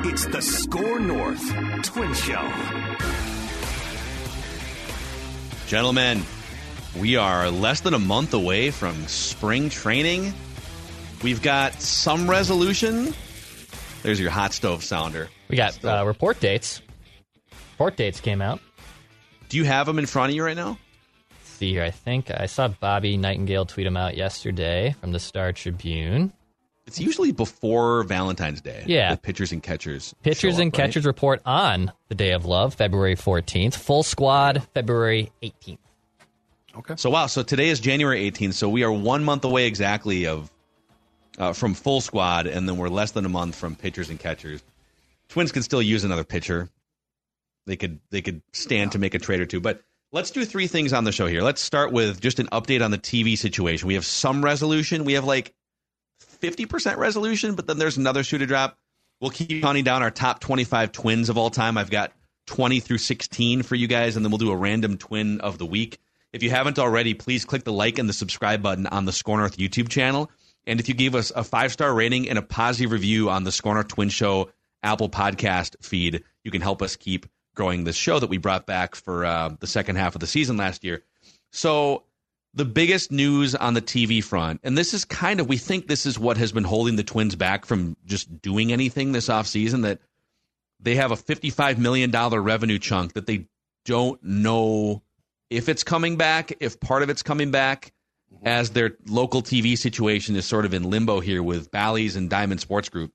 [0.00, 1.42] It's the Score North
[1.84, 2.50] Twin Show.
[5.66, 6.22] Gentlemen,
[6.98, 10.32] we are less than a month away from spring training.
[11.22, 13.14] We've got some resolution.
[14.02, 15.28] There's your hot stove sounder.
[15.48, 16.80] We got uh, report dates.
[17.72, 18.60] Report dates came out.
[19.48, 20.78] Do you have them in front of you right now?
[21.58, 25.18] Let's see here, I think I saw Bobby Nightengale tweet them out yesterday from the
[25.18, 26.32] Star Tribune.
[26.86, 28.84] It's usually before Valentine's Day.
[28.86, 29.16] Yeah.
[29.16, 30.14] The pitchers and catchers.
[30.22, 30.86] Pitchers show and up, right?
[30.86, 33.74] catchers report on the day of love, February 14th.
[33.74, 35.78] Full squad, February 18th.
[36.76, 36.94] Okay.
[36.96, 40.52] So wow, so today is January 18th, so we are one month away exactly of
[41.40, 44.62] uh, from full squad, and then we're less than a month from pitchers and catchers.
[45.28, 46.68] Twins can still use another pitcher.
[47.66, 50.66] They could they could stand to make a trade or two, but let's do three
[50.66, 51.42] things on the show here.
[51.42, 53.88] Let's start with just an update on the TV situation.
[53.88, 55.04] We have some resolution.
[55.04, 55.54] We have like
[56.42, 58.78] 50% resolution, but then there's another shoe to drop.
[59.20, 61.76] We'll keep counting down our top 25 twins of all time.
[61.76, 62.12] I've got
[62.46, 65.66] 20 through 16 for you guys, and then we'll do a random twin of the
[65.66, 65.98] week.
[66.32, 69.38] If you haven't already, please click the like and the subscribe button on the Score
[69.38, 70.30] North YouTube channel.
[70.66, 73.52] And if you gave us a five star rating and a positive review on the
[73.52, 74.50] Score North Twin Show
[74.82, 77.26] Apple Podcast feed, you can help us keep
[77.58, 80.56] growing this show that we brought back for uh, the second half of the season
[80.56, 81.02] last year.
[81.50, 82.04] So,
[82.54, 86.06] the biggest news on the TV front, and this is kind of, we think this
[86.06, 89.98] is what has been holding the Twins back from just doing anything this offseason, that
[90.80, 93.46] they have a $55 million revenue chunk that they
[93.84, 95.02] don't know
[95.50, 97.92] if it's coming back, if part of it's coming back,
[98.44, 102.60] as their local TV situation is sort of in limbo here with Bally's and Diamond
[102.60, 103.12] Sports Group.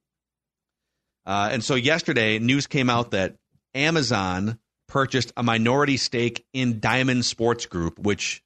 [1.25, 3.35] Uh, and so yesterday, news came out that
[3.75, 8.43] Amazon purchased a minority stake in Diamond Sports Group, which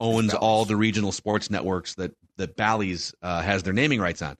[0.00, 4.36] owns all the regional sports networks that that Bally's uh, has their naming rights on.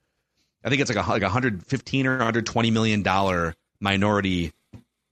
[0.64, 4.52] I think it's like a like 115 or 120 million dollar minority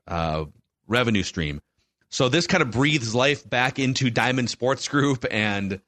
[0.06, 0.44] uh,
[0.86, 1.60] revenue stream.
[2.08, 5.80] So this kind of breathes life back into Diamond Sports Group and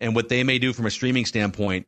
[0.00, 1.86] and what they may do from a streaming standpoint.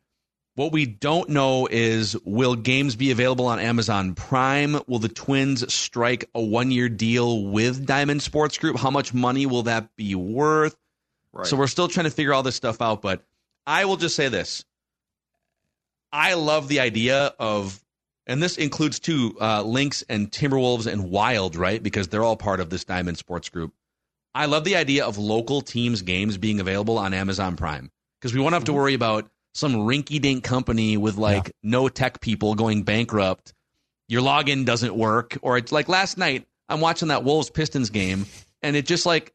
[0.54, 4.80] What we don't know is will games be available on Amazon Prime?
[4.88, 8.76] Will the Twins strike a one year deal with Diamond Sports Group?
[8.76, 10.76] How much money will that be worth?
[11.32, 11.46] Right.
[11.46, 13.24] So we're still trying to figure all this stuff out, but
[13.66, 14.64] I will just say this.
[16.12, 17.80] I love the idea of,
[18.26, 21.82] and this includes too, uh, Lynx and Timberwolves and Wild, right?
[21.82, 23.74] Because they're all part of this Diamond Sports Group.
[24.34, 28.40] I love the idea of local teams' games being available on Amazon Prime because we
[28.40, 32.82] won't have to worry about some rinky dink company with like no tech people going
[32.84, 33.52] bankrupt.
[34.08, 38.26] Your login doesn't work, or it's like last night, I'm watching that Wolves Pistons game
[38.62, 39.32] and it just like,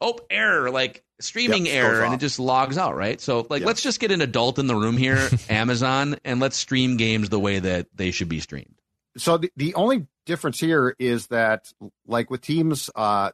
[0.00, 3.20] oh, error, like streaming Yep, error, and it just logs out, right?
[3.20, 3.66] So, like, Yeah.
[3.66, 7.38] let's just get an adult in the room here, Amazon, and let's stream games the
[7.40, 8.74] way that they should be streamed.
[9.16, 11.70] so the, the only difference here is that
[12.06, 13.30] like with teams uh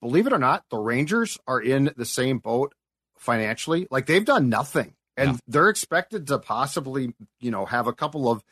[0.00, 2.72] believe it or not the rangers are in the same boat
[3.18, 5.36] financially like they've done nothing and Yeah.
[5.46, 8.42] they're expected to possibly you know have a couple of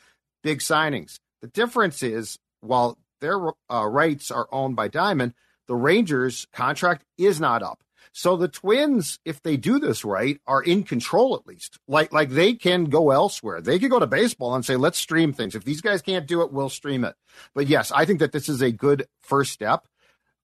[0.42, 1.18] big signings.
[1.42, 3.38] The difference is while their
[3.70, 5.34] uh, rights are owned by diamond
[5.68, 7.80] the rangers contract is not up.
[8.12, 11.78] So the twins if they do this right are in control at least.
[11.86, 13.60] Like like they can go elsewhere.
[13.60, 15.54] They could go to baseball and say let's stream things.
[15.54, 17.14] If these guys can't do it we'll stream it.
[17.54, 19.86] But yes i think that this is a good first step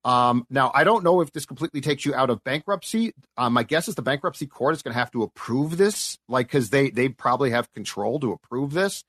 [0.06, 3.62] um, now i don't know if this completely takes you out of bankruptcy um, my
[3.62, 6.88] guess is the bankruptcy court is going to have to approve this like because they
[6.88, 9.04] they probably have control to approve this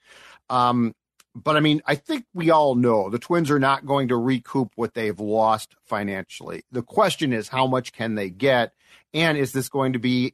[0.49, 0.93] um,
[1.43, 4.71] but I mean, I think we all know the Twins are not going to recoup
[4.75, 6.63] what they've lost financially.
[6.71, 8.73] The question is, how much can they get?
[9.13, 10.33] And is this going to be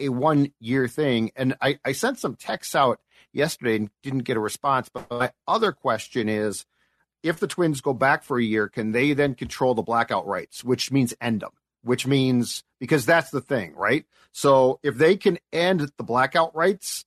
[0.00, 1.32] a one year thing?
[1.36, 2.98] And I, I sent some texts out
[3.32, 4.88] yesterday and didn't get a response.
[4.88, 6.64] But my other question is
[7.22, 10.62] if the Twins go back for a year, can they then control the blackout rights,
[10.64, 11.50] which means end them?
[11.82, 14.04] Which means because that's the thing, right?
[14.32, 17.04] So if they can end the blackout rights,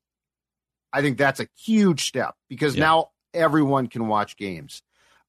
[0.93, 2.85] I think that's a huge step because Yeah.
[2.85, 4.81] now everyone can watch games.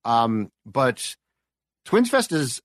[0.04, 1.16] Um, but
[1.84, 2.60] Twins Fest is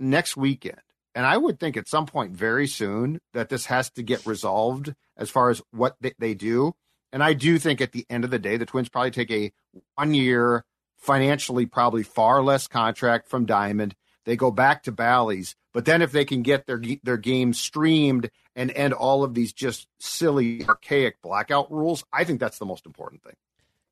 [0.00, 0.80] next weekend.
[1.14, 4.94] And I would think at some point very soon that this has to get resolved
[5.16, 6.74] as far as what they, they do.
[7.12, 9.50] And I do think at the end of the day, the Twins probably take a
[9.94, 10.64] one year,
[10.98, 13.94] financially probably far less contract from Diamond.
[14.24, 15.54] They go back to Bally's.
[15.72, 19.52] But then if they can get their their game streamed and end all of these
[19.52, 23.34] just silly, archaic blackout rules, I think that's the most important thing.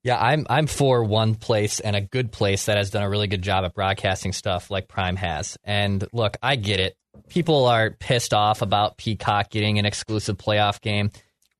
[0.03, 3.27] Yeah, I'm I'm for one place and a good place that has done a really
[3.27, 5.59] good job at broadcasting stuff like Prime has.
[5.65, 6.97] And look, I get it.
[7.29, 11.11] People are pissed off about Peacock getting an exclusive playoff game.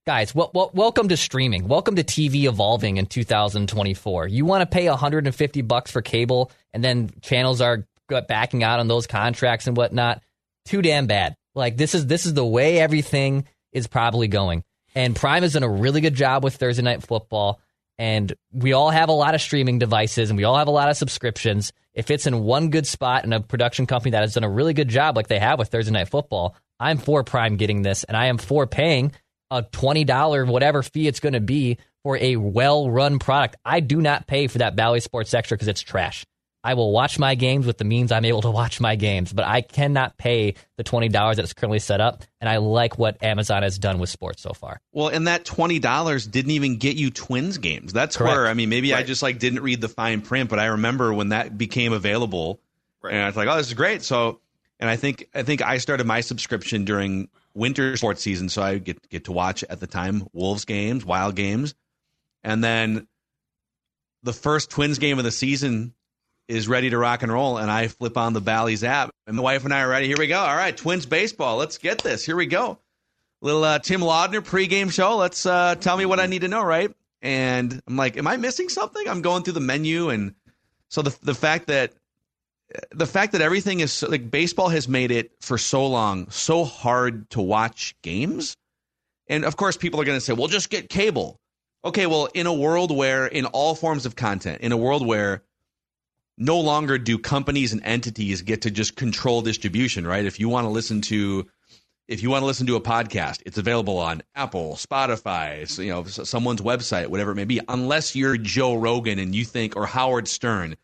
[0.07, 1.67] Guys, well, well, welcome to streaming.
[1.67, 4.29] Welcome to TV evolving in 2024.
[4.29, 7.85] You want to pay 150 bucks for cable, and then channels are
[8.29, 10.23] backing out on those contracts and whatnot.
[10.65, 11.35] Too damn bad.
[11.57, 14.63] Like this is this is the way everything is probably going.
[14.95, 17.61] And Prime has done a really good job with Thursday Night Football.
[17.99, 20.89] And we all have a lot of streaming devices and we all have a lot
[20.89, 21.73] of subscriptions.
[21.95, 24.75] If it's in one good spot in a production company that has done a really
[24.75, 28.17] good job, like they have with Thursday Night Football, I'm for Prime getting this and
[28.17, 29.13] I am for paying
[29.51, 33.57] a $20 whatever fee it's going to be for a well run product.
[33.65, 36.25] I do not pay for that Bally Sports Extra because it's trash.
[36.67, 39.45] I will watch my games with the means I'm able to watch my games, but
[39.45, 42.25] I cannot pay the twenty dollars that is currently set up.
[42.41, 44.81] And I like what Amazon has done with sports so far.
[44.91, 47.93] Well, and that twenty dollars didn't even get you Twins games.
[47.93, 48.35] That's Correct.
[48.35, 48.99] where I mean, maybe right.
[48.99, 52.59] I just like didn't read the fine print, but I remember when that became available,
[53.01, 53.15] right.
[53.15, 54.03] and I was like, oh, this is great.
[54.03, 54.41] So,
[54.81, 58.79] and I think I think I started my subscription during winter sports season, so I
[58.79, 61.75] get get to watch at the time Wolves games, Wild games,
[62.45, 63.09] and then
[64.23, 65.95] the first Twins game of the season
[66.49, 69.43] is ready to rock and roll, and I flip on the Bally's app, and the
[69.43, 70.07] wife and I are ready.
[70.07, 70.39] Here we go.
[70.39, 71.57] All right, Twins baseball.
[71.57, 72.25] Let's get this.
[72.25, 72.79] Here we go.
[73.43, 75.17] Little uh, Tim Laudner pregame show.
[75.17, 76.95] Let's uh, tell me what I need to know, right?
[77.23, 79.09] And I'm like, am I missing something?
[79.09, 80.35] I'm going through the menu, and
[80.89, 81.93] so the the fact that
[82.91, 87.29] the fact that everything is like baseball has made it for so long so hard
[87.31, 88.57] to watch games,
[89.29, 91.39] and of course people are going to say, well, just get cable.
[91.85, 95.43] Okay, well, in a world where in all forms of content, in a world where
[96.37, 100.25] no longer do companies and entities get to just control distribution, right?
[100.25, 101.47] If you want to listen to
[102.09, 106.05] if you want to listen to a podcast, it's available on Apple, Spotify, you know,
[106.05, 107.61] someone's website, whatever it may be.
[107.69, 110.77] Unless you're Joe Rogan and you think or Howard Stern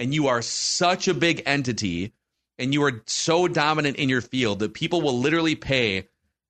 [0.00, 2.12] and you are such a big entity
[2.58, 6.08] and you are so dominant in your field that people will literally pay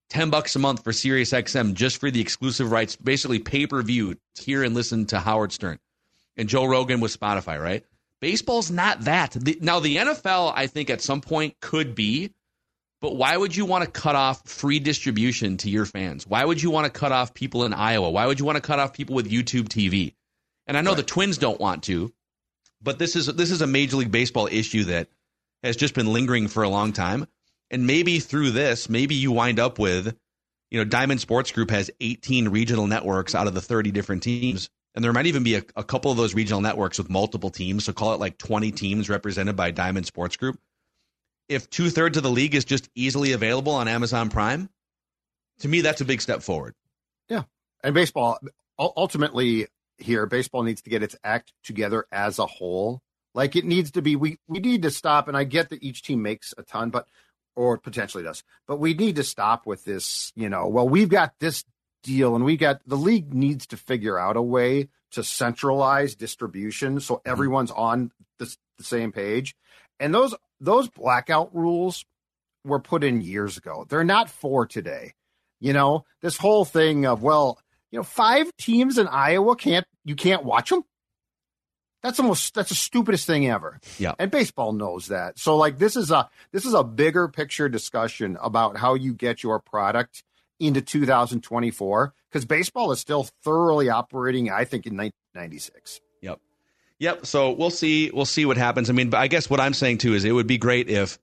[0.09, 4.63] 10 bucks a month for Sirius XM just for the exclusive rights, basically pay-per-view, hear
[4.63, 5.79] and listen to Howard Stern.
[6.37, 7.85] And Joe Rogan with Spotify, right?
[8.21, 9.33] Baseball's not that.
[9.33, 12.33] The, now, the NFL, I think, at some point could be,
[13.01, 16.27] but why would you want to cut off free distribution to your fans?
[16.27, 18.11] Why would you want to cut off people in Iowa?
[18.11, 20.15] Why would you want to cut off people with YouTube TV?
[20.67, 20.99] And I know right.
[20.99, 22.13] the Twins don't want to,
[22.83, 25.09] but this is this is a Major League Baseball issue that
[25.63, 27.27] has just been lingering for a long time.
[27.71, 30.17] And maybe through this, maybe you wind up with,
[30.71, 34.69] you know, Diamond Sports Group has 18 regional networks out of the 30 different teams
[34.95, 37.85] and there might even be a, a, couple of those regional networks with multiple teams.
[37.85, 40.59] So call it like 20 teams represented by Diamond Sports Group.
[41.49, 44.69] If two thirds of the league is just easily available on Amazon Prime,
[45.61, 46.75] to me, that's a big step forward.
[47.29, 47.43] Yeah.
[47.85, 48.39] And baseball,
[48.79, 49.67] ultimately,
[50.03, 53.01] here, baseball needs to get its act together as a whole.
[53.35, 55.29] Like it needs to be, we, we need to stop.
[55.29, 57.07] And I get that each team makes a ton, but,
[57.55, 61.35] or potentially does, but we need to stop with this, you know, well, we've got
[61.41, 61.65] this
[62.03, 67.01] deal and we got the league needs to figure out a way to centralize distribution
[67.01, 67.31] so mm-hmm.
[67.31, 69.55] everyone's on the, the same page
[69.99, 72.05] and those those blackout rules
[72.65, 75.13] were put in years ago they're not for today
[75.61, 77.59] you know this whole thing of well
[77.91, 80.85] you know five teams in iowa can't you can't watch them
[82.03, 83.79] that's almost that's the stupidest thing ever.
[83.99, 84.15] Yeah.
[84.19, 85.39] And baseball knows that.
[85.39, 89.43] So like this is a this is a bigger picture discussion about how you get
[89.43, 90.23] your product
[90.59, 96.01] into 2024 because baseball is still thoroughly operating, I think, in 1996.
[96.23, 96.41] Yep.
[96.99, 97.27] Yep.
[97.27, 98.11] So we'll see.
[98.11, 98.89] We'll see what happens.
[98.89, 101.19] I mean, but I guess what I'm saying too is it would be great if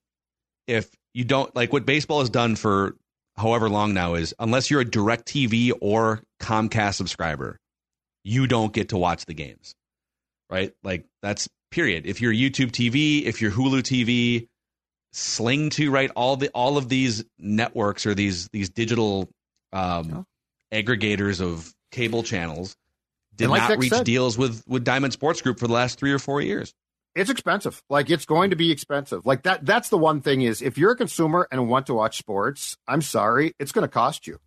[0.68, 2.96] if you don't like what baseball has done for
[3.36, 7.58] however long now is unless you're a direct TV or Comcast subscriber,
[8.24, 9.74] you don't get to watch the games.
[10.50, 10.74] Right?
[10.84, 12.06] Like that's period.
[12.06, 14.48] If you're YouTube TV, if you're Hulu TV,
[15.14, 19.30] Sling to right all the all of these networks or these these digital
[19.74, 20.26] um,
[20.72, 22.76] aggregators of cable channels
[23.36, 26.12] did like not reach said, deals with with Diamond Sports Group for the last three
[26.12, 26.74] or four years.
[27.16, 27.82] It's expensive.
[27.90, 29.26] Like it's going to be expensive.
[29.26, 29.66] Like that.
[29.66, 33.02] That's the one thing is if you're a consumer and want to watch sports, I'm
[33.02, 34.40] sorry, it's going to cost you.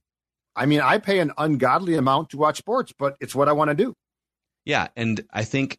[0.57, 3.71] I mean, I pay an ungodly amount to watch sports, but it's what I want
[3.71, 3.95] to do.
[4.64, 5.78] Yeah, and I think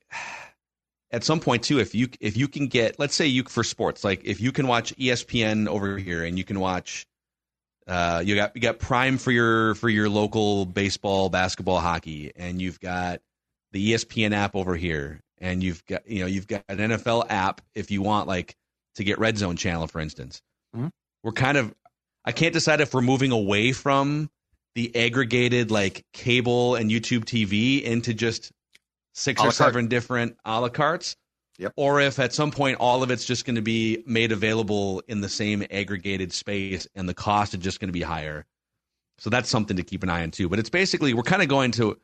[1.11, 4.03] at some point too, if you if you can get, let's say you for sports,
[4.03, 7.05] like if you can watch ESPN over here and you can watch,
[7.87, 12.61] uh, you got you got Prime for your for your local baseball, basketball, hockey, and
[12.61, 13.21] you've got
[13.71, 17.61] the ESPN app over here, and you've got you know you've got an NFL app
[17.75, 18.55] if you want like
[18.95, 20.41] to get Red Zone channel, for instance.
[20.75, 20.87] Mm-hmm.
[21.23, 21.73] We're kind of,
[22.25, 24.29] I can't decide if we're moving away from
[24.75, 28.51] the aggregated like cable and YouTube TV into just
[29.13, 31.15] six or seven different a la cartes.
[31.57, 31.73] Yep.
[31.75, 35.21] Or if at some point all of it's just going to be made available in
[35.21, 38.45] the same aggregated space and the cost is just going to be higher.
[39.19, 40.49] So that's something to keep an eye on too.
[40.49, 41.99] But it's basically we're kind of going to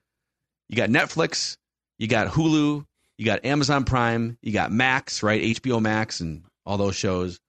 [0.70, 1.58] you got Netflix,
[1.98, 2.86] you got Hulu,
[3.18, 5.42] you got Amazon Prime, you got Max, right?
[5.42, 7.40] HBO Max and all those shows.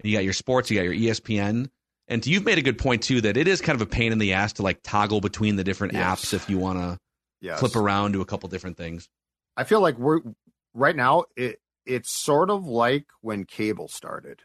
[0.00, 1.68] And you got your sports, you got your ESPN.
[2.08, 4.18] And you've made a good point too that it is kind of a pain in
[4.18, 6.24] the ass to like toggle between the different Yes.
[6.24, 6.98] apps if you want to
[7.40, 7.60] Yes.
[7.60, 9.08] flip around to a couple different things.
[9.56, 10.20] I feel like we're
[10.74, 11.24] right now.
[11.36, 14.42] It it's sort of like when cable started.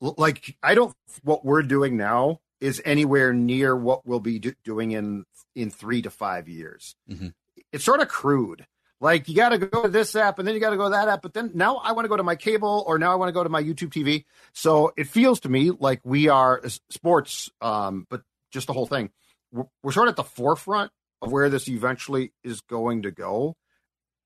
[0.00, 0.94] Like I don't.
[1.22, 6.02] What we're doing now is anywhere near what we'll be do- doing in in three
[6.02, 6.94] to five years.
[7.10, 7.34] Mhm.
[7.72, 8.66] It's sort of crude.
[9.02, 10.90] Like you got to go to this app and then you got to go to
[10.90, 13.16] that app, but then now I want to go to my cable or now I
[13.16, 14.24] want to go to my YouTube TV.
[14.52, 19.10] So it feels to me like we are sports, um, but just the whole thing.
[19.50, 23.56] We're, we're sort of at the forefront of where this eventually is going to go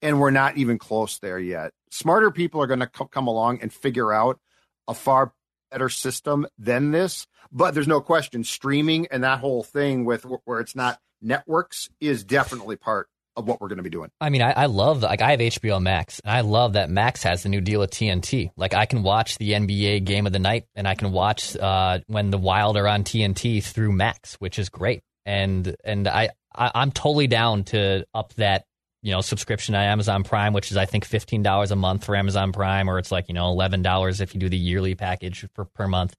[0.03, 1.73] and we're not even close there yet.
[1.91, 4.39] Smarter people are going to co- come along and figure out
[4.87, 5.33] a far
[5.71, 7.27] better system than this.
[7.51, 12.25] But there's no question, streaming and that whole thing with where it's not networks is
[12.25, 14.11] definitely part of what we're going to be doing.
[14.21, 17.23] I mean, I, I love like I have HBO Max, and I love that Max
[17.23, 18.51] has the new deal with TNT.
[18.57, 22.01] Like I can watch the NBA game of the night, and I can watch uh,
[22.07, 25.03] when the Wild are on TNT through Max, which is great.
[25.25, 28.65] And and I, I I'm totally down to up that
[29.03, 32.17] you know subscription to Amazon Prime, which is I think fifteen dollars a month for
[32.17, 35.47] Amazon Prime, or it's like you know eleven dollars if you do the yearly package
[35.55, 36.15] per, per month.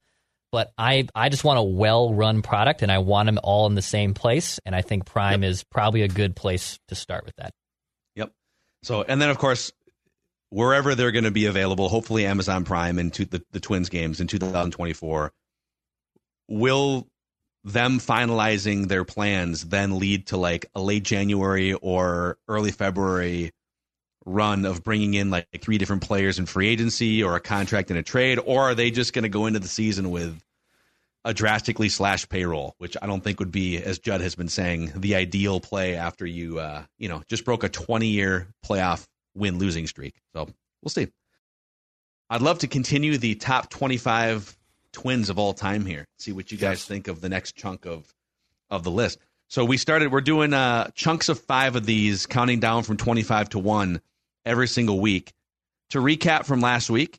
[0.50, 3.74] But I I just want a well run product, and I want them all in
[3.74, 4.58] the same place.
[4.64, 7.52] And I think Prime is probably a good place to start with that.
[8.16, 8.32] Yep.
[8.82, 9.72] So, and then of course,
[10.50, 14.26] wherever they're going to be available, hopefully Amazon Prime and the, the Twins games in
[14.26, 15.32] 2024,
[16.48, 17.06] will
[17.64, 23.52] them finalizing their plans then lead to like a late January or early February
[24.28, 27.98] run of bringing in like three different players in free agency or a contract and
[27.98, 30.40] a trade, or are they just going to go into the season with
[31.24, 34.92] a drastically slashed payroll, which I don't think would be, as Judd has been saying,
[34.94, 39.58] the ideal play after you, uh, you know, just broke a 20 year playoff win
[39.58, 40.14] losing streak.
[40.34, 40.48] So
[40.82, 41.08] we'll see.
[42.30, 44.56] I'd love to continue the top 25
[44.92, 46.06] twins of all time here.
[46.18, 46.84] See what you guys Yes.
[46.84, 48.12] think of the next chunk of
[48.70, 49.18] of the list.
[49.48, 50.12] So we started.
[50.12, 54.02] We're doing uh, chunks of five of these, counting down from 25 to one
[54.44, 55.32] every single week.
[55.90, 57.18] To recap from last week,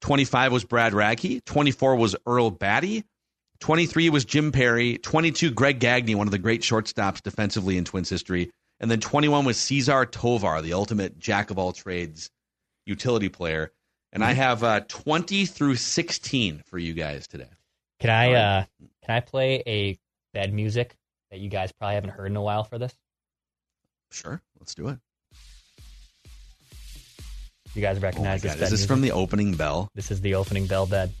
[0.00, 3.04] 25 was Brad Radke, 24 was Earl Battey,
[3.60, 8.08] 23 was Jim Perry, 22 Greg Gagne, one of the great shortstops defensively in Twins
[8.08, 12.30] history, and then 21 was Cesar Tovar, the ultimate jack of all trades
[12.86, 13.72] utility player.
[14.12, 17.48] And I have uh, 20 through 16 for you guys today.
[18.00, 18.64] Can I uh
[19.04, 19.98] can I play a
[20.32, 20.96] bed music
[21.30, 22.94] that you guys probably haven't heard in a while for this?
[24.12, 24.98] Sure, let's do it.
[27.78, 28.88] You guys Oh recognize this God, bed is this music?
[28.88, 29.88] from the opening bell?
[29.94, 31.12] This is the opening bell bed.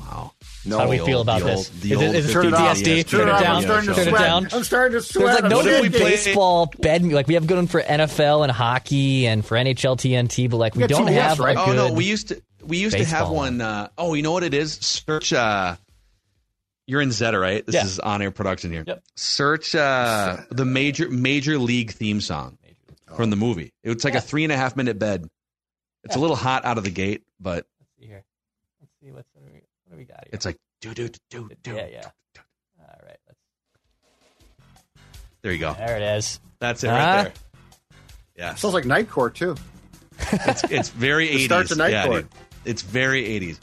[0.00, 0.32] Wow.
[0.66, 1.70] No, How do we The feel old- about this?
[1.70, 2.98] old- Is it- old it 50 PTSD?
[3.00, 3.62] ESPN Turn it I'm down.
[3.62, 3.94] starting.
[3.94, 4.48] Turn it down.
[4.52, 5.24] I'm starting to sweat.
[5.26, 8.50] There's like no starting good baseball bed like we have good one for NFL and
[8.52, 11.56] hockey and for NHL TNT, but like we, We don't TBS, have right?
[11.56, 13.60] a Oh no, we used to we used to have one.
[13.60, 14.72] Uh, oh, you know what it is?
[14.74, 15.32] Search.
[15.32, 15.76] Uh,
[16.86, 17.64] you're in Zeta, right?
[17.64, 17.84] This Yeah.
[17.84, 18.82] is on air production here.
[18.86, 19.02] Yep.
[19.16, 22.58] Search uh, the major major league theme song
[23.16, 23.72] from the movie.
[23.82, 24.18] It's like Yeah.
[24.18, 25.28] a three and a half minute bed.
[26.04, 28.24] It's a little hot out of the gate, but Let's see here.
[28.80, 30.30] Let's see what's what do we, what do we got here.
[30.32, 31.74] it's like do do do do.
[31.74, 32.04] yeah, yeah.
[32.80, 33.38] All right, let's,
[35.42, 35.74] There you go.
[35.74, 36.40] there it is.
[36.60, 36.94] That's it Huh?
[36.96, 37.32] right there.
[38.36, 39.56] Yeah, Sounds like Night Court too.
[40.32, 41.44] it's it's very The eighties.
[41.46, 42.22] start to Night yeah, Court.
[42.30, 42.40] dude.
[42.64, 43.60] It's very eighties.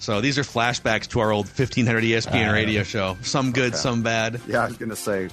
[0.00, 3.16] So these are flashbacks to our old 1500 ESPN Uh, radio show.
[3.22, 3.76] Some good, Okay.
[3.76, 4.40] some bad.
[4.46, 5.28] Yeah, I was gonna say.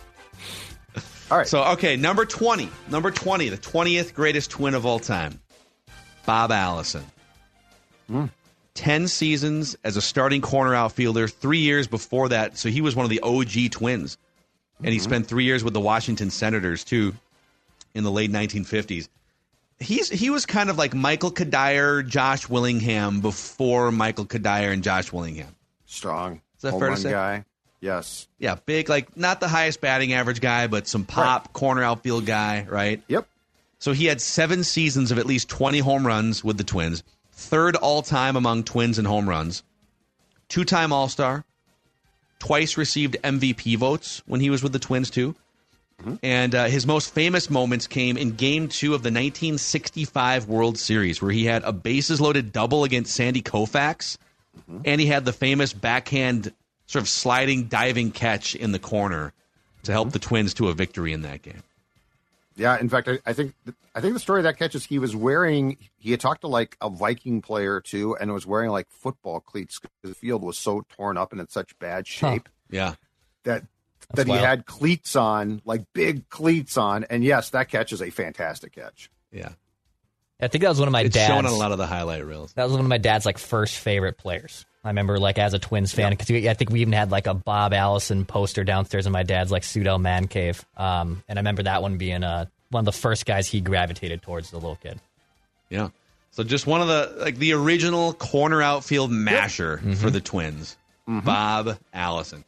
[1.31, 1.47] All right.
[1.47, 2.69] So, okay, number 20.
[2.89, 5.39] Number 20, the 20th greatest twin of all time.
[6.25, 7.03] Bob Allison.
[8.07, 8.25] Hmm.
[8.75, 12.57] 10 seasons as a starting corner outfielder, three years before that.
[12.57, 14.17] So he was one of the OG twins.
[14.79, 14.91] And Mm-hmm.
[14.91, 17.13] he spent three years with the Washington Senators, too,
[17.93, 19.07] in the late 1950s.
[19.79, 25.13] He's He was kind of like Michael Cuddyer, Josh Willingham before Michael Cuddyer and Josh
[25.13, 25.55] Willingham.
[25.85, 26.41] Strong.
[26.57, 27.11] Is that home fair to say?
[27.11, 27.45] guy.
[27.85, 28.27] Yes.
[28.39, 32.65] Yeah, big, like not the highest batting average guy, but some pop corner outfield guy,
[32.67, 32.99] right?
[33.07, 33.27] Yep.
[33.77, 37.75] So he had seven seasons of at least 20 home runs with the Twins, third
[37.75, 39.61] all time among Twins in home runs,
[40.49, 41.45] two time All Star,
[42.39, 45.35] twice received MVP votes when he was with the Twins, too.
[46.23, 51.21] And uh, his most famous moments came in game two of the 1965 World Series,
[51.21, 54.17] where he had a bases loaded double against Sandy Koufax,
[54.83, 56.51] and he had the famous backhand
[56.85, 59.33] sort of sliding diving catch in the corner
[59.83, 60.13] to help mm-hmm.
[60.13, 61.63] the Twins to a victory in that game.
[62.55, 62.79] Yeah.
[62.79, 63.53] In fact, I, I think
[63.93, 65.77] I think the story of that catch is he was wearing.
[65.97, 69.79] He had talked to like a Viking player too, and was wearing like football cleats
[69.79, 72.47] because the field was so torn up and in such bad shape.
[72.69, 72.95] Yeah.
[73.43, 73.63] that
[74.13, 78.01] That's that he had cleats on, like big cleats on, and yes, that catch is
[78.01, 79.09] a fantastic catch.
[79.31, 79.49] Yeah.
[80.39, 81.27] I think that was one of my It's dad's.
[81.27, 82.53] showing on a lot of the highlight reels.
[82.53, 84.65] That was one of my dad's like first favorite players.
[84.85, 87.33] I remember like as a Twins fan because I think we even had like a
[87.33, 90.63] Bob Allison poster downstairs in my dad's like Sudel man cave.
[90.77, 94.21] Um, and I remember that one being uh, one of the first guys he gravitated
[94.21, 94.99] towards the little kid.
[95.71, 95.89] Yeah.
[96.29, 100.77] So just one of the like the original corner outfield masher for the Twins,
[101.07, 102.43] Bob Allison.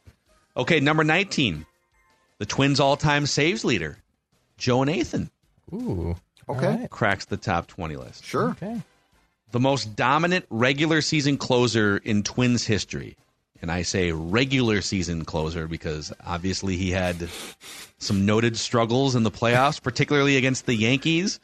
[0.56, 1.66] Okay, number nineteen,
[2.38, 3.98] the Twins' all-time saves leader,
[4.58, 5.30] Joe Nathan,
[5.72, 6.16] Ooh.
[6.48, 6.66] Okay.
[6.66, 6.90] All right.
[6.90, 8.24] cracks the top twenty list.
[8.24, 8.50] Sure.
[8.50, 8.80] Okay.
[9.50, 13.16] The most dominant regular season closer in Twins history,
[13.62, 17.28] and I say regular season closer because obviously he had
[17.98, 21.40] some noted struggles in the playoffs, particularly against the Yankees.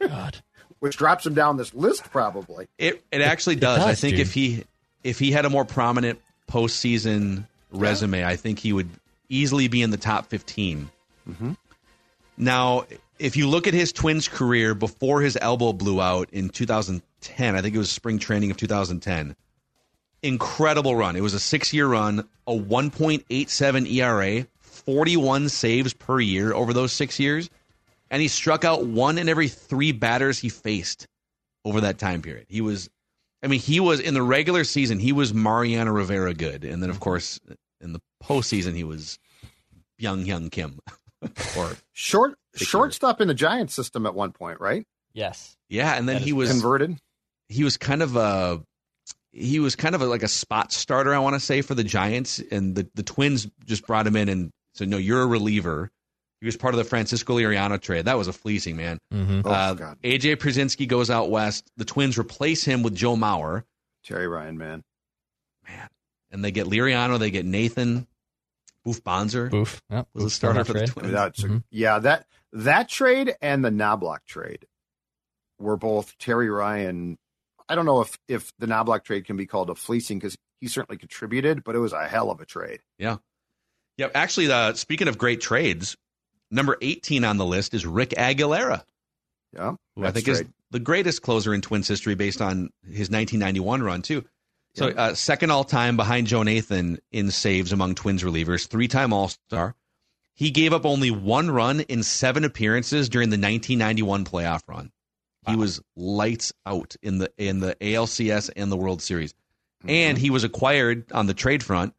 [0.00, 0.42] God.
[0.80, 2.68] Which drops him down this list probably.
[2.78, 3.78] It it actually does.
[3.78, 4.26] does, I think dude.
[4.26, 4.64] if he
[5.02, 8.88] if he had a more prominent postseason resume, I think he would
[9.28, 10.88] easily be in the top 15
[11.28, 11.52] mm-hmm.
[12.38, 12.84] Now,
[13.18, 16.50] if you look at his Twins career before his elbow blew out in
[17.20, 19.36] 2010, I think it was spring training of 2010.
[20.22, 21.16] Incredible run.
[21.16, 26.92] It was a six year run, a 1.87 ERA, 41 saves per year over those
[26.92, 27.50] six years,
[28.10, 31.06] and he struck out one in every three batters he faced
[31.64, 32.46] over that time period.
[32.48, 32.88] He was,
[33.42, 36.64] I mean, he was in the regular season, he was Mariano Rivera good.
[36.64, 37.38] And then, of course,
[37.80, 39.18] in the postseason, he was
[39.98, 40.80] Young Young Kim.
[41.56, 44.86] or, Short Take shortstop in the Giants system at one point, right?
[45.12, 45.56] Yes.
[45.68, 45.94] yeah.
[45.94, 46.98] And then he was, Converted.
[47.48, 48.62] He was kind of a,
[49.32, 51.84] he was kind of a, like a spot starter, I want to say, for the
[51.84, 52.42] Giants.
[52.50, 55.90] And the, the Twins just brought him in and said, no, you're a reliever.
[56.40, 58.04] He was part of the Francisco Liriano trade.
[58.04, 58.98] That was a fleecing, man.
[59.12, 59.40] Mm-hmm.
[59.44, 59.98] Oh uh, God.
[60.02, 61.68] AJ Pierzynski goes out west.
[61.76, 63.64] The Twins replace him with Joe Mauer.
[64.04, 64.84] Terry Ryan, man.
[65.66, 65.88] Man.
[66.30, 68.06] And they get Liriano, they get Nathan.
[68.84, 69.82] Boof Bonser Boof.
[69.90, 70.08] Yep.
[70.14, 70.88] was a starter for the trade.
[70.90, 71.12] Twins.
[71.12, 71.64] That's Mhm.
[71.70, 74.66] yeah, that that trade and the Knoblauch trade
[75.58, 77.18] were both Terry Ryan.
[77.68, 80.68] I don't know if if the Knoblauch trade can be called a fleecing because he
[80.68, 82.80] certainly contributed, but it was a hell of a trade.
[82.98, 83.16] Yeah.
[83.98, 84.12] Yep.
[84.14, 85.96] Actually, uh, speaking of great trades,
[86.50, 88.84] number 18 on the list is Rick Aguilera,
[89.52, 93.82] Yeah, who I think is the greatest closer in Twins history based on his 1991
[93.82, 94.24] run, too.
[94.74, 94.94] So, Yeah.
[94.94, 99.28] uh, second all time behind Joe Nathan in saves among Twins relievers, three time All
[99.28, 99.74] Star.
[100.34, 104.92] He gave up only one run in seven appearances during the 1991 playoff run.
[105.48, 105.60] He uh-huh.
[105.60, 109.32] was lights out in the in the ALCS and the World Series.
[109.32, 109.90] Mm-hmm.
[109.90, 111.94] And he was acquired on the trade front.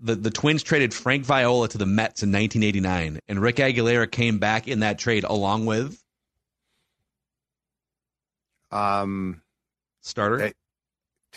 [0.00, 4.38] The the Twins traded Frank Viola to the Mets in 1989, and Rick Aguilera came
[4.38, 6.02] back in that trade along with
[8.70, 9.42] um,
[10.02, 10.52] starter eh, Hey.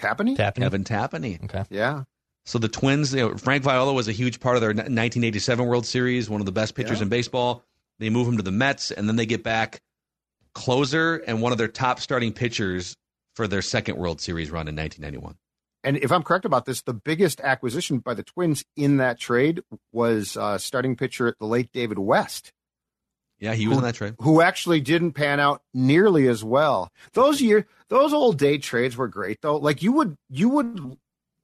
[0.08, 0.36] Tapani.
[0.36, 0.64] Tapping.
[0.64, 1.44] Kevin Tapani.
[1.44, 1.64] Okay.
[1.70, 2.04] Yeah,
[2.46, 5.86] So the Twins, you know, Frank Viola was a huge part of their 1987 World
[5.86, 7.04] Series, one of the best pitchers Yeah.
[7.04, 7.64] in baseball.
[8.00, 9.82] They move him to the Mets, and then they get back
[10.54, 12.96] closer and one of their top starting pitchers
[13.36, 15.36] for their second World Series run in 1991.
[15.84, 19.62] and if I'm correct about this, the biggest acquisition by the Twins in that trade
[19.92, 22.52] was uh, starting pitcher the late David West.
[23.40, 24.16] Yeah, he was in that trade.
[24.20, 26.92] who actually didn't pan out nearly as well.
[27.14, 29.56] Those year, those old day trades were great though.
[29.56, 30.98] Like you would, you would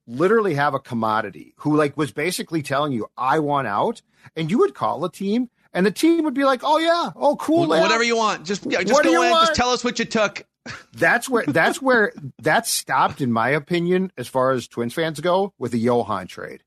[0.06, 4.02] literally have a commodity who like was basically telling you, "I want out,"
[4.36, 7.36] and you would call a team, and the team would be like, "Oh yeah, oh
[7.36, 9.46] cool, Wh- yeah." Whatever you want, just yeah, just What go in, want?
[9.48, 10.44] just tell us what you took.
[10.94, 12.12] That's where that's where
[12.42, 16.64] that stopped, in my opinion, as far as Twins fans go, with the Johan trade.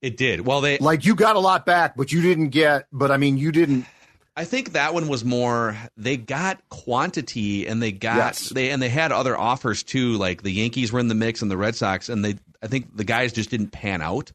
[0.00, 0.46] It did.
[0.46, 2.86] Well, they Like you got a lot back, but you didn't get.
[2.92, 3.84] But I mean, you didn't.
[4.36, 8.48] I think that one was more they got quantity and they got Yes.
[8.48, 11.50] they and they had other offers too like the Yankees were in the mix and
[11.50, 14.32] the Red Sox and they I think the guys just didn't pan out.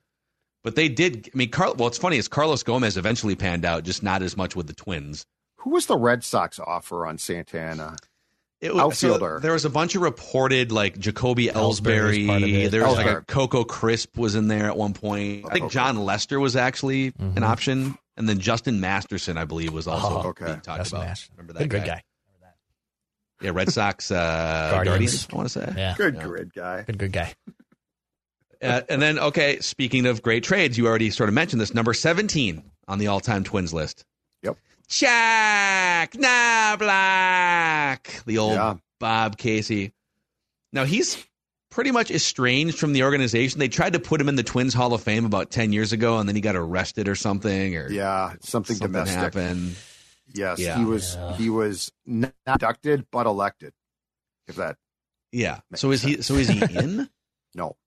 [0.64, 3.84] But they did I mean Carl well it's funny is Carlos Gomez eventually panned out
[3.84, 5.26] just not as much with the Twins.
[5.58, 7.96] Who was the Red Sox offer on Santana?
[8.62, 9.40] It was, so Outfielder.
[9.42, 12.70] there was a bunch of reported like Jacoby Ellsbury was Ellsbury.
[12.70, 15.46] There was like a Coco Crisp was in there at one point.
[15.48, 15.74] I think Okay.
[15.76, 17.38] Jon Lester was actually Mhm.
[17.38, 20.44] an option, and then Justin Masterson, I believe, was also Oh, okay.
[20.46, 21.06] being talked That's about.
[21.06, 21.30] Nash.
[21.38, 22.04] Remember that Good, good guy.
[23.42, 24.90] Yeah, Red Sox uh, Guardians.
[24.90, 25.28] Guardians.
[25.32, 25.74] I want to say.
[25.78, 25.96] Yeah.
[25.98, 26.24] Good Yeah.
[26.24, 26.82] grid guy.
[26.84, 27.34] Good, good guy.
[28.62, 31.74] Uh, and then, okay, speaking of great trades, you already sort of mentioned this.
[31.74, 34.06] Number 17 on the all time Twins list.
[34.44, 34.58] Yep.
[34.88, 38.76] Jack Knoblauch, the old Yeah.
[39.00, 39.94] Bob Casey.
[40.74, 41.26] Now, he's
[41.72, 43.60] pretty much estranged from the organization.
[43.60, 46.18] They tried to put him in the Twins Hall of Fame about 10 years ago,
[46.18, 49.18] and then he got arrested or something, or Yeah, something, something domestic.
[49.20, 49.76] happened.
[50.34, 50.78] Yes, Yeah.
[50.78, 51.16] he was.
[51.16, 51.36] Yeah.
[51.38, 53.74] He was not inducted but elected.
[54.48, 54.78] If that
[55.32, 55.60] Yeah.
[55.76, 56.22] So is he?
[56.22, 57.10] So is he in?
[57.56, 57.78] no,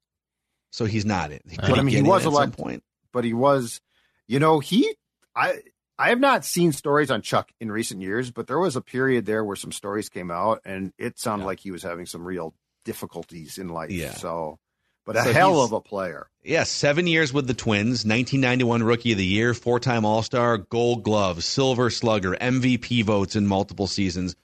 [0.73, 1.43] So he's not it.
[1.49, 2.83] Could But, I he mean, he get in was at some elect- point.
[3.13, 3.81] but he was,
[4.27, 4.93] you know, he
[5.37, 5.61] I
[5.99, 9.25] I have not seen stories on Chuck in recent years, but there was a period
[9.27, 11.47] there where some stories came out, and it sounded Yeah.
[11.47, 12.55] like he was having some real
[12.85, 13.91] difficulties in life.
[13.91, 14.15] Yeah.
[14.15, 14.59] So,
[15.07, 16.29] but a So hell of a player.
[16.43, 20.59] Yeah, seven years with the Twins, 1991 Rookie of the Year, four time All Star,
[20.59, 24.35] Gold Glove, Silver Slugger, MVP votes in multiple seasons.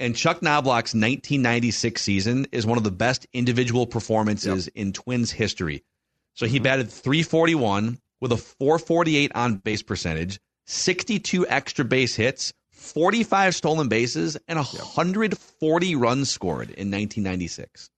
[0.00, 5.84] And Chuck Knoblauch's 1996 season is one of the best individual performances in Twins history.
[6.32, 6.64] So he mm-hmm.
[6.64, 14.38] batted 341 with a 448 on base percentage, 62 extra base hits, 45 stolen bases,
[14.48, 17.90] and 140 runs scored in 1996.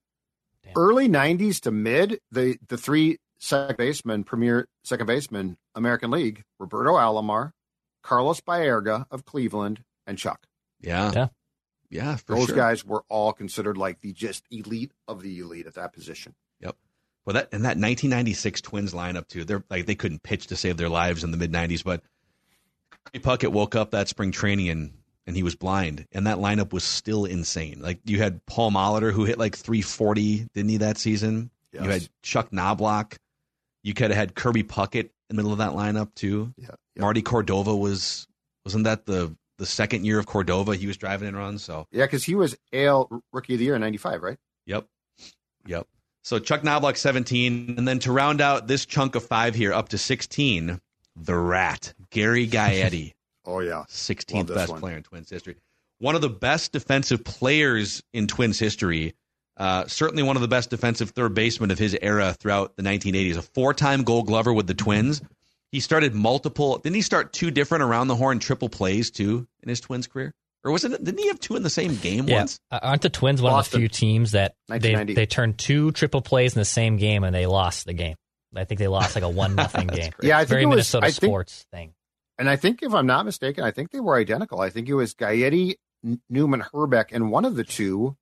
[0.75, 6.95] Early '90s to mid, the the three second basemen, premier second baseman, American League, Roberto
[6.95, 7.53] Alomar,
[8.03, 10.47] Carlos Baerga of Cleveland, and Chuck.
[10.81, 11.13] Yeah.
[11.15, 11.29] Yeah.
[11.93, 12.57] Yeah, for Those sure.
[12.57, 16.35] guys were all considered like the just elite of the elite at that position.
[16.61, 16.75] Yep.
[17.27, 19.45] Well, that and that 1996 Twins lineup too.
[19.45, 22.03] They're like they couldn't pitch to save their lives in the mid 90s, but
[23.05, 24.95] Kirby Puckett woke up that spring training and
[25.27, 27.81] and he was blind, and that lineup was still insane.
[27.83, 31.51] Like you had Paul Molitor who hit like 340, didn't he that season?
[31.73, 33.17] You had Chuck Knoblauch.
[33.83, 36.55] You could have had Kirby Puckett in the middle of that lineup too.
[36.57, 37.03] Yeah, yeah.
[37.03, 38.27] Marty Cordova was
[38.65, 41.63] wasn't that the the second year of Cordova he was driving in runs?
[41.63, 44.39] So Yeah, because he was AL Rookie of the Year in '95, right?
[44.67, 44.87] Yep.
[45.67, 45.87] Yep.
[46.25, 47.75] So Chuck Knoblauch 17.
[47.79, 50.81] And then to round out this chunk of five here up to 16,
[51.17, 53.13] the rat, Gary Gaetti,
[53.45, 54.81] Oh yeah, 16th best one.
[54.81, 55.57] player in Twins history.
[55.99, 59.15] One of the best defensive players in Twins history.
[59.57, 63.37] Uh, certainly one of the best defensive third basemen of his era throughout the 1980s.
[63.37, 65.23] A four time gold glover with the Twins.
[65.73, 69.69] He started multiple, didn't he start two different around the horn triple plays too in
[69.69, 70.33] his Twins career?
[70.65, 72.41] Or was it, didn't he have two in the same game Yeah.
[72.41, 72.61] once?
[72.71, 73.79] Uh, Aren't the Twins one Boston.
[73.79, 77.25] of the few teams that they they turned two triple plays in the same game
[77.25, 78.15] and they lost the game?
[78.55, 80.13] I think they lost like a one nothing game.
[80.23, 80.37] yeah.
[80.37, 80.73] I think Very it was.
[80.77, 81.95] Minnesota I think, sports thing.
[82.39, 84.61] and I think if I'm not mistaken, I think they were identical.
[84.61, 85.77] I think it was Gaetti,
[86.29, 88.17] Newman, Hrbek, and one of the two,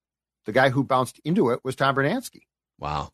[0.46, 2.42] the guy who bounced into it was Tom Brunansky.
[2.78, 3.10] Wow.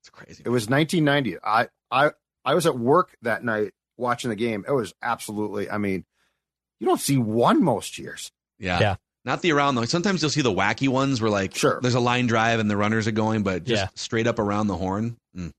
[0.00, 0.42] It's crazy.
[0.44, 1.38] It was 1990.
[1.44, 2.10] I I
[2.48, 4.64] I was at work that night watching the game.
[4.66, 5.70] It was absolutely.
[5.70, 6.04] I mean,
[6.80, 8.32] you don't see one most years.
[8.58, 8.80] Yeah.
[8.80, 8.94] Yeah.
[9.24, 9.84] Not the around though.
[9.84, 11.78] Sometimes you'll see the wacky ones where like Sure.
[11.82, 13.88] there's a line drive and the runners are going, but just Yeah.
[13.94, 15.18] straight up around the horn.
[15.36, 15.52] Mm.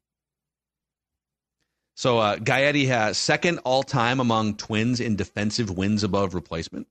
[1.96, 6.88] So uh, Gaetti has second all time among Twins in defensive wins above replacement.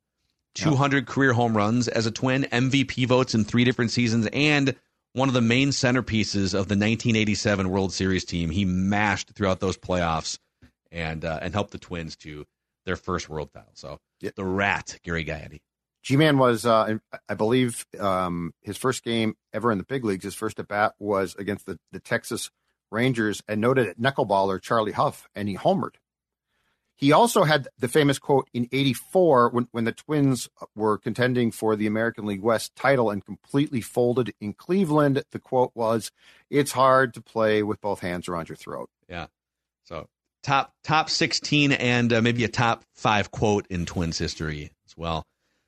[0.54, 4.74] 200 career home runs as a Twin, MVP votes in three different seasons, and
[5.18, 8.50] one of the main centerpieces of the 1987 World Series team.
[8.50, 10.38] He mashed throughout those playoffs
[10.90, 12.46] and uh, and helped the Twins to
[12.86, 13.72] their first World title.
[13.74, 14.34] So Yep.
[14.34, 15.60] the Rat, Gary Gaetti.
[16.02, 20.24] G Man was, uh, I believe, um, his first game ever in the big leagues.
[20.24, 22.50] His first at bat was against the, the Texas
[22.90, 25.96] Rangers and noted at knuckleballer Charlie Hough, and he homered.
[26.98, 31.76] He also had the famous quote in '84 when, when the Twins were contending for
[31.76, 35.22] the American League West title and completely folded in Cleveland.
[35.30, 36.10] The quote was,
[36.50, 39.26] "It's hard to play with both hands around your throat." Yeah.
[39.84, 40.08] So
[40.42, 45.24] top top 16 and uh, maybe a top five quote in Twins history as well.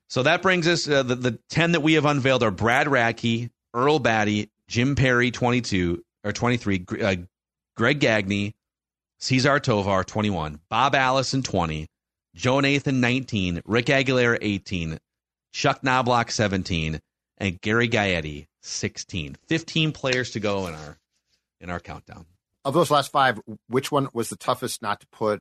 [0.08, 3.50] So that brings us uh, the the 10 that we have unveiled are Brad Radke,
[3.72, 7.16] Earl Battey, Jim Perry 22 or 23, uh,
[7.76, 8.52] Greg Gagne,
[9.20, 11.86] Cesar Tovar 21, Bob Allison 20,
[12.34, 14.98] Joe Nathan 19, Rick Aguilera 18,
[15.52, 17.00] Chuck Knoblauch 17,
[17.36, 19.36] and Gary Gaetti 16.
[19.46, 20.98] 15 players to go in our
[21.60, 22.24] in our countdown.
[22.64, 25.40] Of those last five, which one was the toughest not to put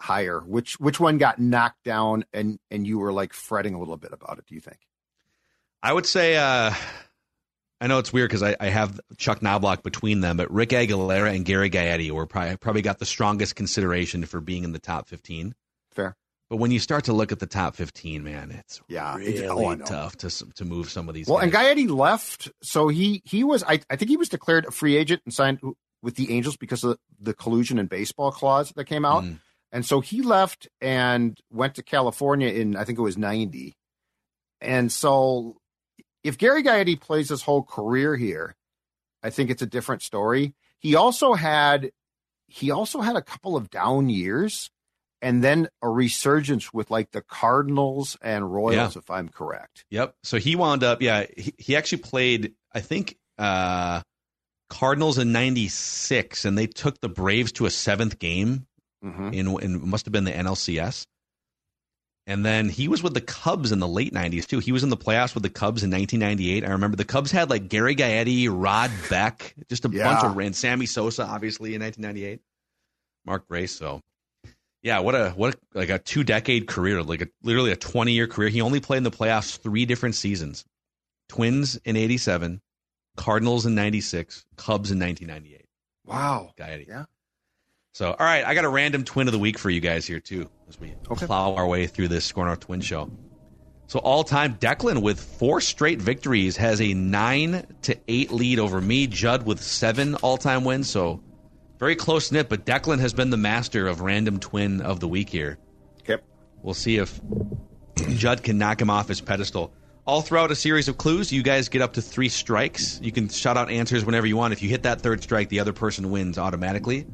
[0.00, 0.40] higher?
[0.40, 4.12] Which which one got knocked down and and you were like fretting a little bit
[4.12, 4.46] about it?
[4.46, 4.78] Do you think?
[5.82, 6.72] I would say, uh,
[7.80, 11.34] I know it's weird because I, I have Chuck Knoblauch between them, but Rick Aguilera
[11.34, 15.08] and Gary Gaetti were probably, probably got the strongest consideration for being in the top
[15.08, 15.54] 15.
[15.92, 16.16] Fair.
[16.50, 19.50] But when you start to look at the top 15, man, it's Yeah, really it's-
[19.50, 21.26] oh, tough to to move some of these.
[21.26, 21.76] Well, and guys.
[21.76, 25.22] Gaetti left, so he he was I, I think he was declared a free agent
[25.24, 25.60] and signed
[26.02, 29.38] with the Angels because of the collusion and baseball clause that came out, Mm.
[29.72, 33.72] and so he left and went to California in I think it was ninety,
[34.60, 35.56] and so
[36.24, 38.56] if Gary Gaetti plays his whole career here,
[39.22, 40.54] I think it's a different story.
[40.78, 41.92] He also had
[42.48, 44.70] he also had a couple of down years.
[45.22, 49.86] And then a resurgence with like the Cardinals and Royals, if I'm correct.
[49.88, 50.16] Yep.
[50.22, 54.02] So he wound up, yeah, he, he actually played, I think, uh,
[54.68, 58.66] Cardinals in 96, and they took the Braves to a seventh game
[59.02, 61.06] hmm in, in must have been the NLCS.
[62.26, 64.58] And then he was with the Cubs in the late 90s, too.
[64.58, 66.64] He was in the playoffs with the Cubs in 1998.
[66.64, 70.04] I remember the Cubs had like Gary Gaetti, Rod Beck, just a Yeah.
[70.04, 72.40] bunch of, and Sammy Sosa, obviously, in 1998.
[73.26, 73.72] Mark Grace.
[73.72, 74.00] So,
[74.82, 78.12] yeah, what a what a, like a two decade career, like a, literally a twenty
[78.12, 78.48] year career.
[78.50, 80.64] He only played in the playoffs three different seasons:
[81.30, 82.60] Twins in '87,
[83.16, 85.64] Cardinals in '96, Cubs in 1998.
[86.04, 86.52] Wow.
[86.58, 87.04] Guy, Yeah.
[87.94, 90.18] So, all right, I got a random twin of the week for you guys here
[90.18, 91.26] too, as we Okay.
[91.26, 93.08] plow our way through this Score North Twin Show.
[93.86, 98.80] So, all time, Declan with four straight victories has a nine to eight lead over
[98.80, 99.06] me.
[99.06, 100.90] Judd with seven all time wins.
[100.90, 101.22] So,
[101.78, 102.48] very close knit.
[102.48, 105.58] But Declan has been the master of random twin of the week here.
[106.00, 106.20] Okay.
[106.64, 107.20] We'll see if
[108.16, 109.72] Judd can knock him off his pedestal.
[110.04, 112.98] All throughout a series of clues, you guys get up to three strikes.
[113.00, 114.52] You can shout out answers whenever you want.
[114.52, 117.06] If you hit that third strike, the other person wins automatically.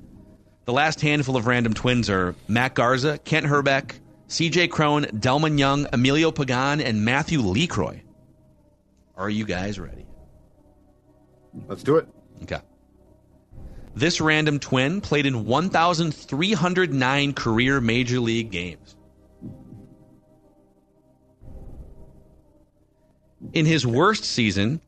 [0.71, 5.89] The last handful of random twins are Matt Garza, Kent Hrbek, CJ Cron, Delmon Young,
[5.93, 8.03] Emilio Pagan, and Matthew Lecroy.
[9.17, 10.07] Are you guys ready?
[11.67, 12.07] Let's do it.
[12.45, 12.61] Okay.
[13.97, 18.95] This random twin played in 1,309 career major league games.
[23.53, 24.83] In his worst season, do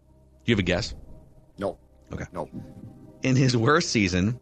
[0.44, 0.94] you have a guess?
[1.58, 1.76] No.
[2.12, 2.26] Okay.
[2.32, 2.48] No.
[3.24, 4.38] In his worst season,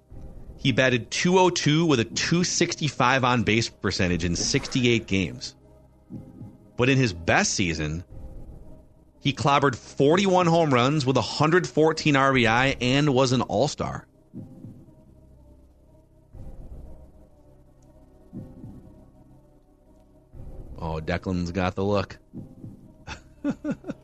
[0.61, 5.57] he batted 202 with a 265 on base percentage in 68 games.
[6.77, 8.05] But in his best season,
[9.21, 14.07] he clobbered 41 home runs with 114 RBI and was an all star.
[20.79, 22.19] Oh, Declan's got the look.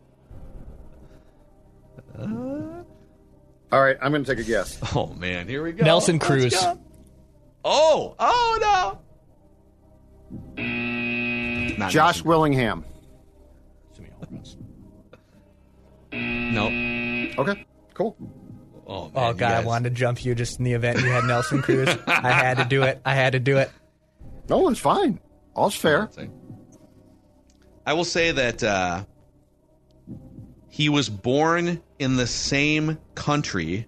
[3.73, 4.79] All right, I'm going to take a guess.
[4.95, 5.85] Oh man, here we go.
[5.85, 6.55] Nelson Let's Cruz.
[6.55, 6.79] go.
[7.65, 8.59] Oh, oh
[10.57, 10.63] no.
[11.79, 12.29] Not Josh Nelson.
[12.29, 12.85] Willingham.
[16.13, 16.67] No.
[17.39, 17.67] Okay.
[17.95, 18.17] Cool.
[18.87, 21.01] Oh, man, Oh you god, I guys- wanted to jump you just in the event
[21.01, 21.89] you had Nelson Cruz.
[22.07, 23.01] I had to do it.
[23.05, 23.71] I had to do it.
[24.49, 25.19] No, it's fine.
[25.55, 26.09] All's fair.
[27.85, 29.05] I will say that uh,
[30.77, 33.87] he was born in the same country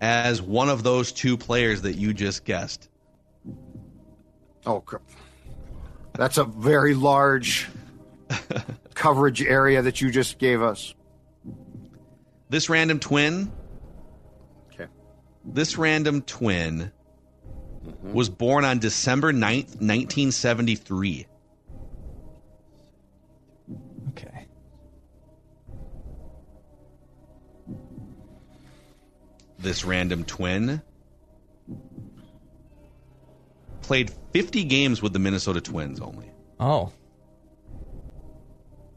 [0.00, 2.88] as one of those two players that you just guessed.
[4.64, 4.98] Oh, cr-
[6.12, 7.68] that's a very large
[8.94, 10.94] coverage area that you just gave us.
[12.48, 13.50] This random twin,
[14.72, 14.86] Okay.
[15.44, 16.92] this random twin
[17.84, 18.12] mm-hmm.
[18.12, 21.26] was born on December 9th, 1973.
[24.10, 24.46] Okay.
[29.64, 30.82] This random twin
[33.80, 36.30] played 50 games with the Minnesota Twins only.
[36.60, 36.92] Oh.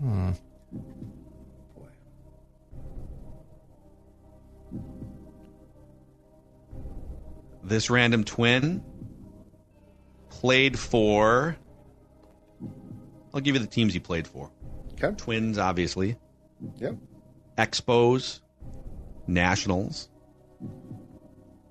[0.02, 0.32] Hmm.
[7.64, 8.84] This random twin
[10.28, 11.56] played for.
[13.34, 14.52] I'll give you the teams he played for.
[15.02, 15.16] Okay.
[15.16, 16.18] Twins, obviously.
[16.76, 16.98] Yep.
[17.58, 18.42] Expos,
[19.28, 20.10] Nationals,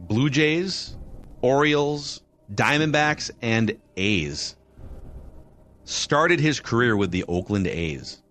[0.07, 0.97] Blue Jays,
[1.42, 2.23] Orioles,
[2.55, 4.57] Diamondbacks, and A's.
[5.85, 8.23] Started his career with the Oakland A's.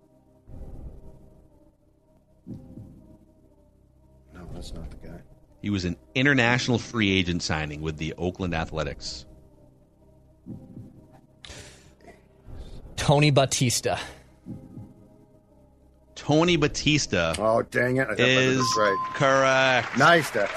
[2.46, 5.20] No, that's not the guy.
[5.62, 9.24] He was an international free agent signing with the Oakland Athletics.
[12.96, 13.98] Tony Batista.
[16.14, 18.02] Tony Batista Oh, dang it.
[18.02, 19.10] I thought that is right.
[19.14, 19.98] correct.
[19.98, 20.50] Nice, Dex.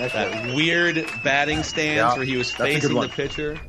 [0.00, 0.12] Nice.
[0.12, 3.60] That weird batting stance Yeah, where he was that's a good facing the pitcher.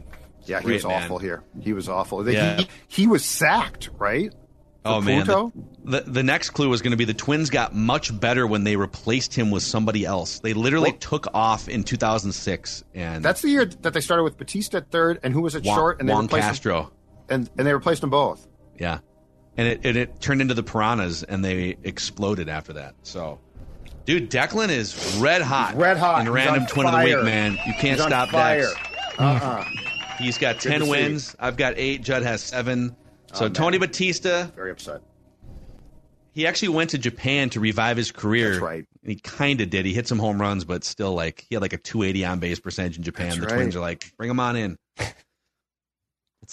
[0.45, 1.03] Yeah, he Great, was man.
[1.03, 1.43] awful here.
[1.59, 2.23] He was awful.
[2.23, 2.57] He- Yeah.
[2.57, 4.33] He, he was sacked, right?
[4.83, 5.51] Oh man, the,
[5.83, 8.75] the the next clue was going to be the Twins got much better when they
[8.77, 10.39] replaced him with somebody else.
[10.39, 14.37] They literally Well- took off in 2006, and That's the year that they started with
[14.39, 16.91] Batista at third, and who was at Juan, short, and they Juan replaced him, Castro.
[17.29, 18.47] and and they replaced them both.
[18.79, 18.99] Yeah,
[19.55, 22.95] and it and it turned into the Piranhas, and they exploded after that.
[23.03, 23.39] So,
[24.05, 25.75] dude, Declan is red hot.
[25.75, 26.21] Red hot.
[26.21, 27.53] in He's random on twin of the week, man.
[27.65, 28.61] You can't He's stop fire.
[28.61, 28.75] Dex.
[29.17, 29.63] Uh-uh.
[29.63, 29.77] Mm.
[30.19, 30.89] He's got to ten see.
[30.89, 31.35] wins.
[31.39, 32.01] I've got eight.
[32.03, 32.95] Judd has seven.
[33.33, 33.49] Oh, so Oh.
[33.49, 35.01] Tony Batista, Very upset.
[36.33, 38.51] he actually went to Japan to revive his career.
[38.51, 38.85] That's right.
[39.03, 39.85] And he kind of did.
[39.85, 42.59] He hit some home runs, but still, like he had like a 280 on base
[42.59, 43.29] percentage in Japan.
[43.29, 43.55] That's the right.
[43.55, 44.77] Twins are like, bring him on in.
[44.99, 45.15] Let's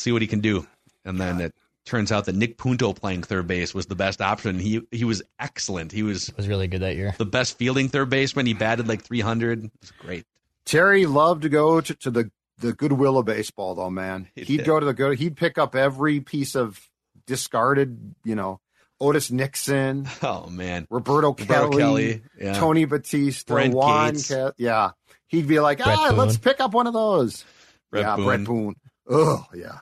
[0.01, 0.67] see what he can do.
[1.05, 1.55] And then it
[1.89, 4.59] turns out that Nick Punto playing third base was the best option.
[4.59, 5.91] He he was excellent.
[5.91, 7.15] He was Was really good that year.
[7.19, 8.47] the best fielding third baseman.
[8.47, 9.65] He batted like 300.
[9.65, 10.25] It was great.
[10.65, 14.29] Terry loved to go to, to the the goodwill of baseball, though, man.
[14.35, 14.67] He He'd did.
[14.67, 15.19] go to the good.
[15.19, 16.81] He'd pick up every piece of
[17.27, 18.61] discarded, you know,
[19.01, 22.53] Otis Nixon, Oh man, Roberto, Roberto Kelly, Kelly, yeah.
[22.55, 24.13] Tony Batista, Brent Juan.
[24.15, 24.29] Gates.
[24.29, 24.91] Ca- yeah,
[25.29, 27.45] he'd be like, Brett ah, let's pick up one of those.
[27.91, 28.25] Brett yeah, Boone.
[28.27, 28.75] Bret Boone.
[29.09, 29.79] Oh, yeah.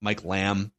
[0.00, 0.72] Mike Lamb,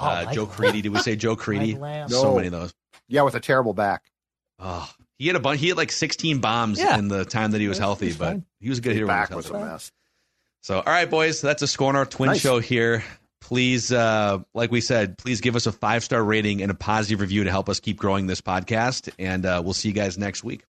[0.00, 0.82] Oh, uh, Joe Crede.
[0.82, 1.72] Did we say Joe Crede?
[1.74, 2.08] Mike Lamb.
[2.08, 2.74] So many of those.
[3.08, 4.10] Yeah, with a terrible back.
[4.58, 5.60] Oh, he had a bunch.
[5.60, 6.98] He had like 16 bombs Yeah.
[6.98, 8.44] in the time that he was He's- healthy, he's but fine.
[8.60, 9.06] he was a good His hitter.
[9.06, 9.92] when he back was was a mess.
[10.62, 12.40] So, all right, boys, that's a Skor North Twin Nice.
[12.40, 13.02] Show here.
[13.40, 17.20] Please, uh, like we said, please give us a five star rating and a positive
[17.20, 19.08] review to help us keep growing this podcast.
[19.18, 20.62] And uh, we'll see you guys next week.